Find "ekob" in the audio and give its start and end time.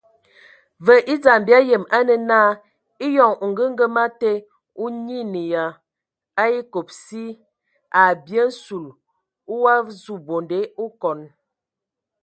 6.59-6.87